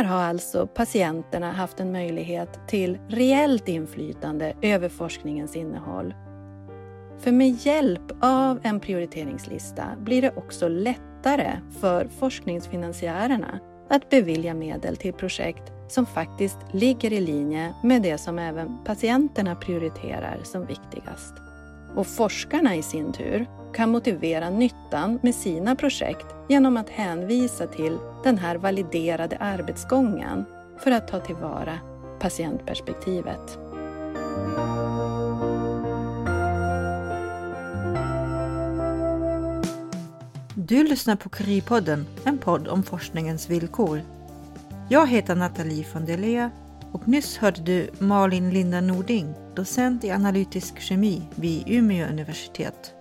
[0.00, 6.14] Här har alltså patienterna haft en möjlighet till reellt inflytande över forskningens innehåll.
[7.18, 11.50] För med hjälp av en prioriteringslista blir det också lättare
[11.80, 18.38] för forskningsfinansiärerna att bevilja medel till projekt som faktiskt ligger i linje med det som
[18.38, 21.34] även patienterna prioriterar som viktigast.
[21.96, 27.98] Och forskarna i sin tur kan motivera nyttan med sina projekt genom att hänvisa till
[28.24, 30.44] den här validerade arbetsgången
[30.78, 31.78] för att ta tillvara
[32.20, 33.58] patientperspektivet.
[40.54, 44.00] Du lyssnar på Kuripodden, en podd om forskningens villkor.
[44.88, 46.50] Jag heter Nathalie von Delea
[46.92, 52.99] och nyss hörde du Malin Linda Nording, docent i analytisk kemi vid Umeå universitet.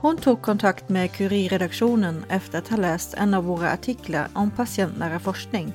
[0.00, 5.18] Hon tog kontakt med Curie-redaktionen efter att ha läst en av våra artiklar om patientnära
[5.18, 5.72] forskning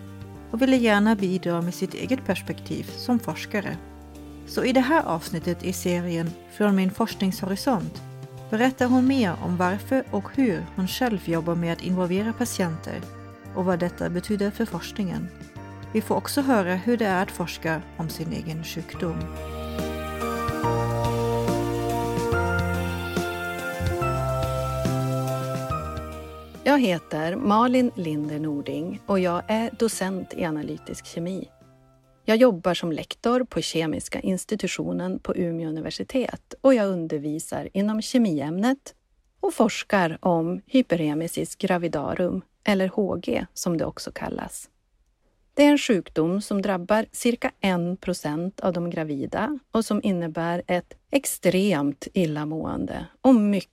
[0.51, 3.77] och ville gärna bidra med sitt eget perspektiv som forskare.
[4.47, 8.01] Så i det här avsnittet i serien Från min forskningshorisont
[8.49, 13.01] berättar hon mer om varför och hur hon själv jobbar med att involvera patienter
[13.55, 15.27] och vad detta betyder för forskningen.
[15.93, 19.19] Vi får också höra hur det är att forska om sin egen sjukdom.
[26.73, 31.49] Jag heter Malin Linder Nording och jag är docent i analytisk kemi.
[32.25, 38.95] Jag jobbar som lektor på Kemiska institutionen på Umeå universitet och jag undervisar inom kemiämnet
[39.39, 44.69] och forskar om hyperemesis gravidarum, eller HG som det också kallas.
[45.53, 50.63] Det är en sjukdom som drabbar cirka 1 procent av de gravida och som innebär
[50.67, 53.72] ett extremt illamående och mycket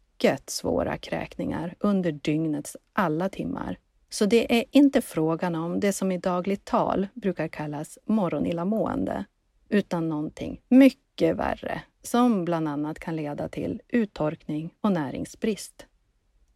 [0.50, 3.78] svåra kräkningar under dygnets alla timmar
[4.10, 9.24] så det är inte frågan om det som i dagligt tal brukar kallas morgonillamående,
[9.68, 15.86] utan någonting mycket värre som bland annat kan leda till uttorkning och näringsbrist.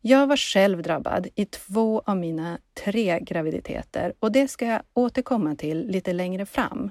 [0.01, 5.57] Jag var själv drabbad i två av mina tre graviditeter och det ska jag återkomma
[5.57, 6.91] till lite längre fram.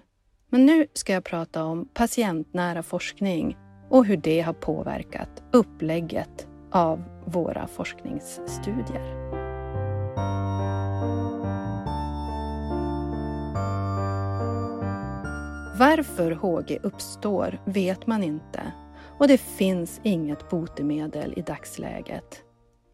[0.50, 3.58] Men nu ska jag prata om patientnära forskning
[3.90, 9.34] och hur det har påverkat upplägget av våra forskningsstudier.
[15.80, 18.62] Varför HG uppstår vet man inte
[19.20, 22.44] och det finns inget botemedel i dagsläget.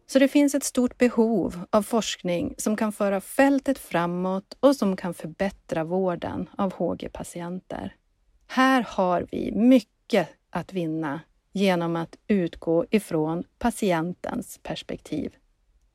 [0.06, 4.96] Så det finns ett stort behov av forskning som kan föra fältet framåt och som
[4.96, 7.94] kan förbättra vården av HG-patienter.
[8.46, 11.20] Här har vi mycket att vinna
[11.52, 15.36] genom att utgå ifrån patientens perspektiv.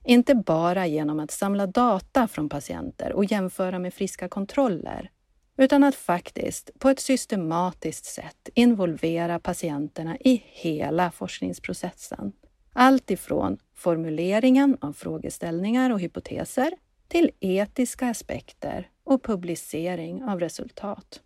[0.04, 5.10] Inte bara genom att samla data från patienter och jämföra med friska kontroller,
[5.58, 12.32] utan att faktiskt på ett systematiskt sätt involvera patienterna i hela forskningsprocessen.
[12.74, 16.72] Allt ifrån formuleringen av frågeställningar och hypoteser
[17.08, 21.22] till etiska aspekter och publicering av resultat.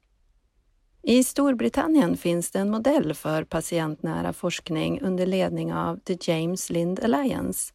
[1.09, 6.99] I Storbritannien finns det en modell för patientnära forskning under ledning av The James Lind
[6.99, 7.73] Alliance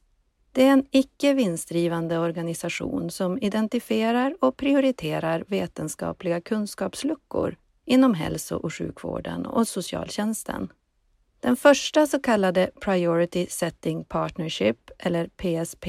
[0.54, 8.74] det är en icke vinstdrivande organisation som identifierar och prioriterar vetenskapliga kunskapsluckor inom hälso och
[8.74, 10.72] sjukvården och socialtjänsten.
[11.40, 15.86] Den första så kallade Priority Setting Partnership, eller PSP,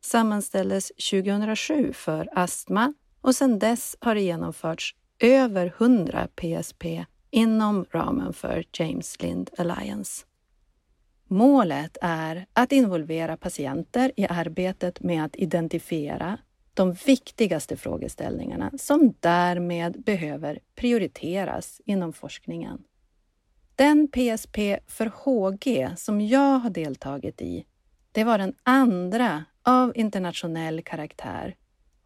[0.00, 6.84] sammanställdes 2007 för astma och sedan dess har det genomförts över 100 PSP
[7.30, 10.26] inom ramen för James Lind Alliance.
[11.28, 16.38] Målet är att involvera patienter i arbetet med att identifiera
[16.74, 22.82] de viktigaste frågeställningarna som därmed behöver prioriteras inom forskningen.
[23.74, 27.64] Den PSP för HG som jag har deltagit i,
[28.12, 31.54] det var den andra av internationell karaktär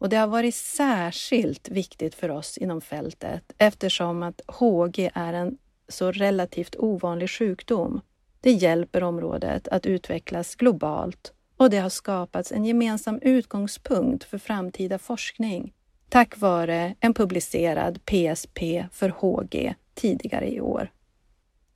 [0.00, 5.58] och det har varit särskilt viktigt för oss inom fältet eftersom att HG är en
[5.88, 8.00] så relativt ovanlig sjukdom
[8.40, 14.98] det hjälper området att utvecklas globalt och det har skapats en gemensam utgångspunkt för framtida
[14.98, 15.72] forskning
[16.10, 18.58] tack vare en publicerad PSP
[18.92, 20.90] för HG tidigare i år.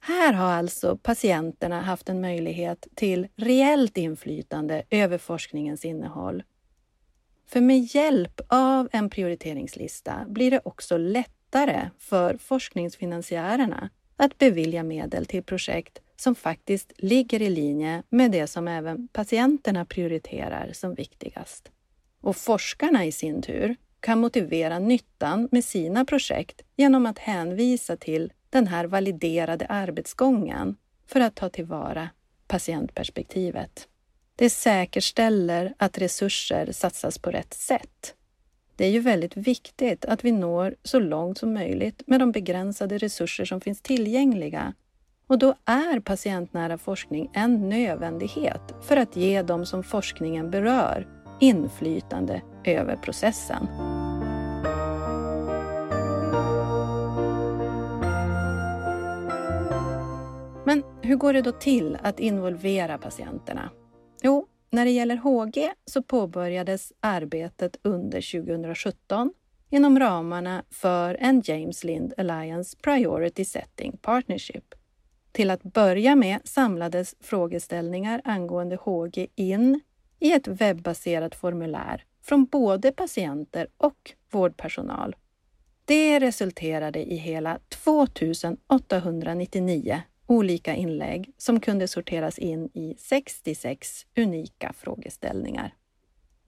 [0.01, 6.43] Här har alltså patienterna haft en möjlighet till reellt inflytande över forskningens innehåll.
[7.47, 15.27] För med hjälp av en prioriteringslista blir det också lättare för forskningsfinansiärerna att bevilja medel
[15.27, 21.71] till projekt som faktiskt ligger i linje med det som även patienterna prioriterar som viktigast.
[22.21, 28.33] Och forskarna i sin tur kan motivera nyttan med sina projekt genom att hänvisa till
[28.51, 30.77] den här validerade arbetsgången
[31.07, 32.09] för att ta tillvara
[32.47, 33.89] patientperspektivet.
[34.37, 38.15] Det säkerställer att resurser satsas på rätt sätt.
[38.77, 42.99] Det är ju väldigt viktigt att vi når så långt som möjligt med de begränsade
[42.99, 44.73] resurser som finns tillgängliga.
[45.27, 51.09] Och då är patientnära forskning en nödvändighet för att ge dem som forskningen berör
[51.41, 53.67] inflytande över processen.
[60.67, 63.71] Men hur går det då till att involvera patienterna?
[64.75, 69.33] När det gäller HG så påbörjades arbetet under 2017
[69.71, 74.75] inom ramarna för en James Lind Alliance Priority Setting Partnership.
[75.33, 79.81] Till att börja med samlades frågeställningar angående HG in
[80.21, 85.17] i ett webbaserat formulär från både patienter och vårdpersonal.
[85.85, 95.75] Det resulterade i hela 2899 olika inlägg som kunde sorteras in i 66 unika frågeställningar.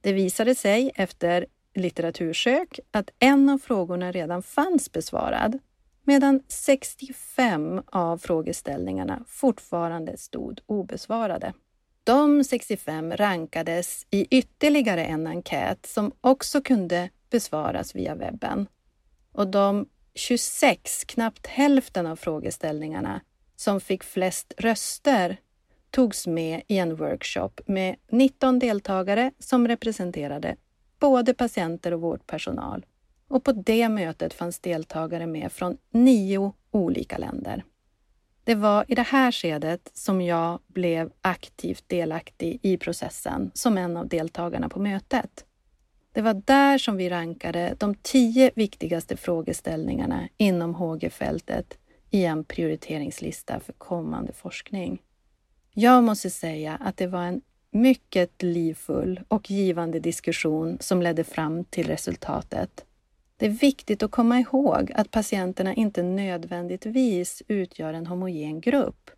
[0.00, 5.58] Det visade sig efter litteratursök att en av frågorna redan fanns besvarad
[6.04, 11.52] medan 65 av frågeställningarna fortfarande stod obesvarade.
[12.04, 18.66] De 65 rankades i ytterligare en enkät som också kunde besvaras via webben.
[19.32, 23.20] Och de 26, knappt hälften av frågeställningarna,
[23.56, 25.36] som fick flest röster
[25.90, 30.56] togs med i en workshop med 19 deltagare som representerade
[30.98, 32.86] både patienter och vårdpersonal.
[33.28, 37.64] Och på det mötet fanns deltagare med från nio olika länder.
[38.44, 43.96] Det var i det här skedet som jag blev aktivt delaktig i processen som en
[43.96, 45.44] av deltagarna på mötet.
[46.12, 51.78] Det var där som vi rankade de tio viktigaste frågeställningarna inom HG-fältet
[52.16, 55.02] i en prioriteringslista för kommande forskning.
[55.74, 57.40] Jag måste säga att det var en
[57.70, 62.84] mycket livfull och givande diskussion som ledde fram till resultatet.
[63.36, 69.10] Det är viktigt att komma ihåg att patienterna inte nödvändigtvis utgör en homogen grupp.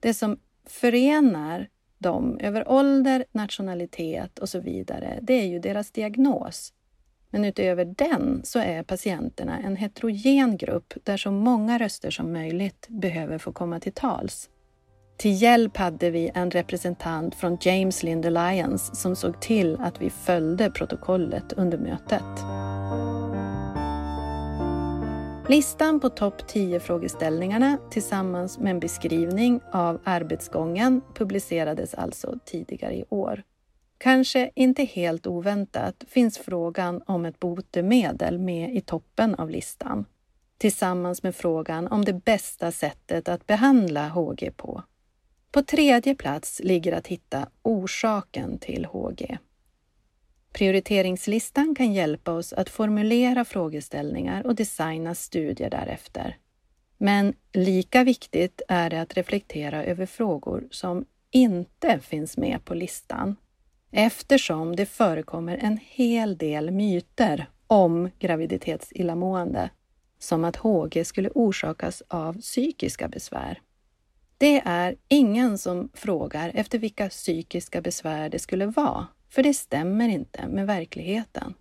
[0.00, 1.68] Det som förenar
[1.98, 6.72] dem över ålder, nationalitet och så vidare, det är ju deras diagnos.
[7.32, 12.86] Men utöver den så är patienterna en heterogen grupp där så många röster som möjligt
[12.88, 14.48] behöver få komma till tals.
[15.16, 20.10] Till hjälp hade vi en representant från James Lind Alliance som såg till att vi
[20.10, 22.22] följde protokollet under mötet.
[25.48, 33.04] Listan på topp 10 frågeställningarna tillsammans med en beskrivning av arbetsgången publicerades alltså tidigare i
[33.08, 33.42] år.
[34.02, 40.04] Kanske inte helt oväntat finns frågan om ett botemedel med i toppen av listan
[40.58, 44.82] tillsammans med frågan om det bästa sättet att behandla HG på.
[45.50, 49.38] På tredje plats ligger att hitta orsaken till HG.
[50.52, 56.36] Prioriteringslistan kan hjälpa oss att formulera frågeställningar och designa studier därefter.
[56.98, 63.36] Men lika viktigt är det att reflektera över frågor som inte finns med på listan
[63.92, 69.70] eftersom det förekommer en hel del myter om graviditetsillamående,
[70.18, 73.60] som att HG skulle orsakas av psykiska besvär.
[74.38, 80.08] Det är ingen som frågar efter vilka psykiska besvär det skulle vara, för det stämmer
[80.08, 81.54] inte med verkligheten.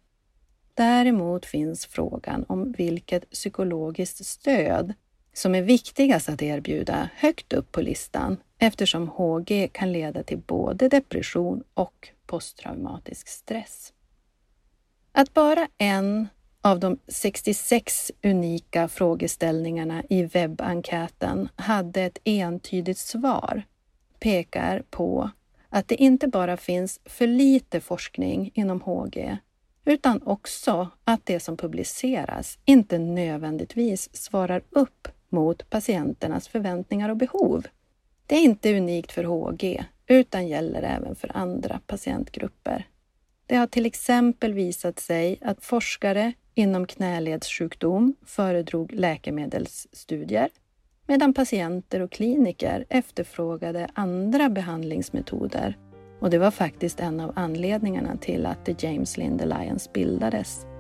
[0.74, 4.94] Däremot finns frågan om vilket psykologiskt stöd
[5.34, 10.90] som är viktigast att erbjuda högt upp på listan eftersom HG kan leda till både
[10.90, 13.94] depression och posttraumatisk stress.
[15.12, 16.28] Att bara en
[16.62, 23.64] av de 66 unika frågeställningarna i webbenkäten hade ett entydigt svar
[24.20, 25.30] pekar på
[25.70, 29.38] att det inte bara finns för lite forskning inom HG
[29.86, 37.68] utan också att det som publiceras inte nödvändigtvis svarar upp mot patienternas förväntningar och behov.
[38.26, 42.88] Det är inte unikt för HG utan gäller även för andra patientgrupper.
[43.46, 50.50] Det har till exempel visat sig att forskare inom knäledssjukdom föredrog läkemedelsstudier
[51.08, 55.78] medan patienter och kliniker efterfrågade andra behandlingsmetoder.
[56.20, 60.71] Och det var faktiskt en av anledningarna till att The James Lind Alliance bildades.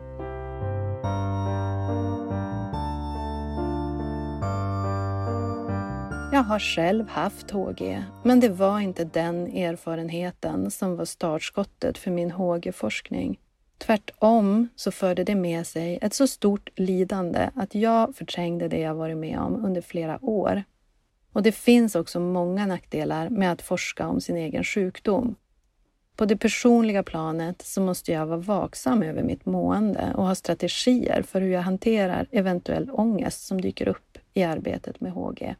[6.33, 12.11] Jag har själv haft HG, men det var inte den erfarenheten som var startskottet för
[12.11, 13.39] min HG-forskning.
[13.77, 18.95] Tvärtom så förde det med sig ett så stort lidande att jag förträngde det jag
[18.95, 20.63] varit med om under flera år.
[21.33, 25.35] Och det finns också många nackdelar med att forska om sin egen sjukdom.
[26.15, 31.21] På det personliga planet så måste jag vara vaksam över mitt mående och ha strategier
[31.21, 35.55] för hur jag hanterar eventuell ångest som dyker upp i arbetet med HG.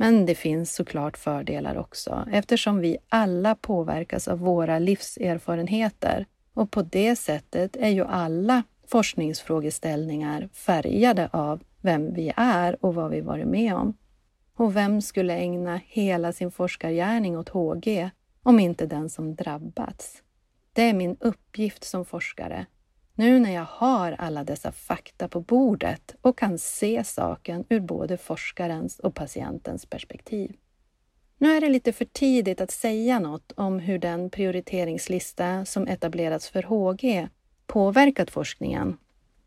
[0.00, 6.82] Men det finns såklart fördelar också eftersom vi alla påverkas av våra livserfarenheter och på
[6.82, 13.46] det sättet är ju alla forskningsfrågeställningar färgade av vem vi är och vad vi varit
[13.46, 13.94] med om.
[14.54, 18.10] Och vem skulle ägna hela sin forskargärning åt HG
[18.42, 20.22] om inte den som drabbats?
[20.72, 22.66] Det är min uppgift som forskare.
[23.18, 28.16] Nu när jag har alla dessa fakta på bordet och kan se saken ur både
[28.16, 30.56] forskarens och patientens perspektiv.
[31.38, 36.48] Nu är det lite för tidigt att säga något om hur den prioriteringslista som etablerats
[36.48, 37.28] för HG
[37.66, 38.96] påverkat forskningen.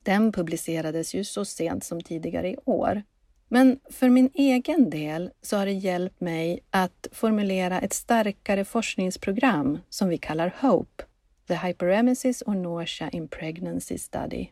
[0.03, 3.03] Den publicerades ju så sent som tidigare i år.
[3.47, 9.79] Men för min egen del så har det hjälpt mig att formulera ett starkare forskningsprogram
[9.89, 11.03] som vi kallar HOPE,
[11.47, 14.47] The Hyperemesis or Nausea in Pregnancy Study.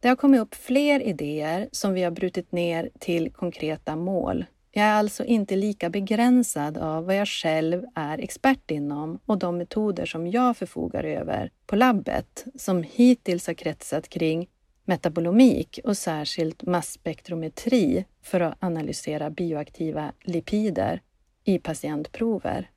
[0.00, 4.44] Det har kommit upp fler idéer som vi har brutit ner till konkreta mål
[4.74, 9.58] jag är alltså inte lika begränsad av vad jag själv är expert inom och de
[9.58, 14.48] metoder som jag förfogar över på labbet som hittills har kretsat kring
[14.84, 21.00] metabolomik och särskilt masspektrometri för att analysera bioaktiva lipider
[21.44, 22.70] i patientprover.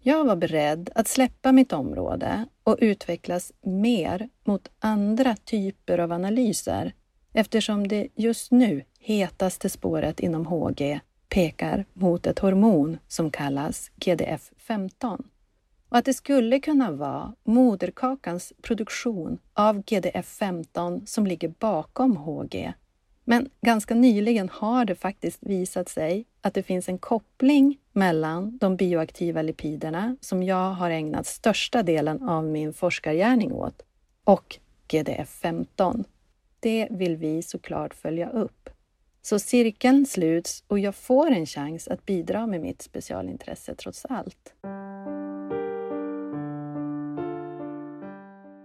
[0.00, 6.92] Jag var beredd att släppa mitt område och utvecklas mer mot andra typer av analyser
[7.32, 15.24] eftersom det just nu hetaste spåret inom HG pekar mot ett hormon som kallas GDF-15
[15.88, 22.72] och att det skulle kunna vara moderkakans produktion av GDF-15 som ligger bakom HG.
[23.24, 28.76] Men ganska nyligen har det faktiskt visat sig att det finns en koppling mellan de
[28.76, 33.82] bioaktiva lipiderna som jag har ägnat största delen av min forskargärning åt
[34.24, 36.04] och GDF-15.
[36.60, 38.70] Det vill vi såklart följa upp.
[39.22, 44.54] Så cirkeln sluts och jag får en chans att bidra med mitt specialintresse trots allt.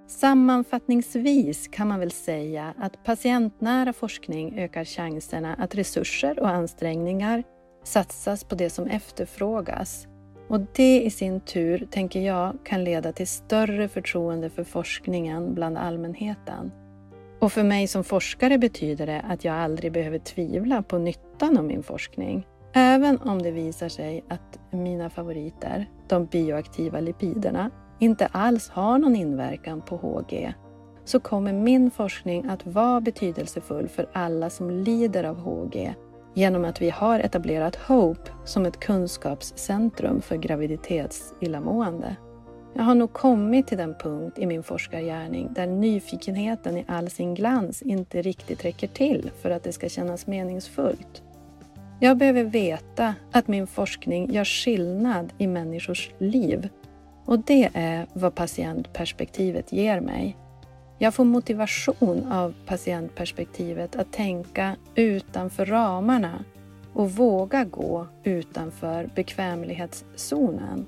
[0.08, 7.44] Sammanfattningsvis kan man väl säga att patientnära forskning ökar chanserna att resurser och ansträngningar
[7.84, 10.08] satsas på det som efterfrågas.
[10.48, 15.78] Och det i sin tur, tänker jag, kan leda till större förtroende för forskningen bland
[15.78, 16.72] allmänheten.
[17.40, 21.64] Och för mig som forskare betyder det att jag aldrig behöver tvivla på nyttan av
[21.64, 22.48] min forskning.
[22.74, 29.16] Även om det visar sig att mina favoriter, de bioaktiva lipiderna, inte alls har någon
[29.16, 30.54] inverkan på HG,
[31.06, 35.94] så kommer min forskning att vara betydelsefull för alla som lider av HG
[36.34, 42.16] genom att vi har etablerat HOPE som ett kunskapscentrum för graviditetsillamående.
[42.76, 47.36] Jag har nog kommit till den punkt i min forskargärning där nyfikenheten i all sin
[47.36, 51.24] glans inte riktigt räcker till för att det ska kännas meningsfullt.
[52.00, 56.70] Jag behöver veta att min forskning gör skillnad i människors liv
[57.26, 60.38] och det är vad patientperspektivet ger mig.
[61.04, 66.44] Jag får motivation av patientperspektivet att tänka utanför ramarna
[66.94, 70.86] och våga gå utanför bekvämlighetszonen.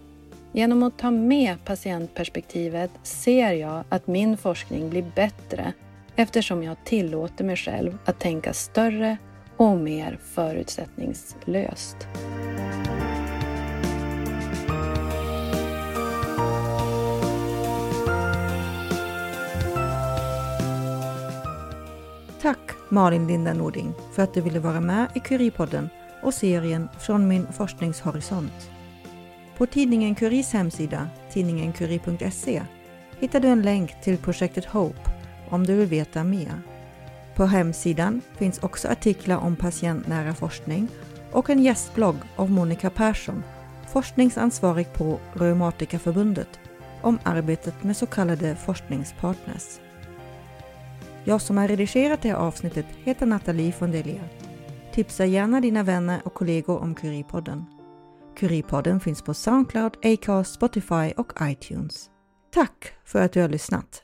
[0.52, 5.74] Genom att ta med patientperspektivet ser jag att min forskning blir bättre
[6.16, 9.18] eftersom jag tillåter mig själv att tänka större
[9.58, 11.98] och mer förutsättningslöst.
[22.96, 25.90] Malin Linda Nording för att du ville vara med i Curie-podden
[26.22, 28.72] och serien Från min forskningshorisont.
[29.58, 32.62] På tidningen Curies hemsida, tidningencurie.se,
[33.20, 35.12] hittar du en länk till projektet Hope
[35.50, 36.62] om du vill veta mer.
[37.36, 40.88] På hemsidan finns också artiklar om patientnära forskning
[41.32, 43.44] och en gästblogg av Monica Persson,
[43.88, 46.60] forskningsansvarig på Reumatikerförbundet,
[47.02, 49.85] om arbetet med så kallade forskningspartners.
[51.28, 54.24] Jag som har redigerat det här avsnittet heter Nathalie von Delia.
[54.94, 57.64] Tipsa gärna dina vänner och kollegor om Curie-podden.
[58.38, 62.10] Curipodden finns på Soundcloud, Acast, Spotify och iTunes.
[62.54, 64.02] Tack för att du har lyssnat!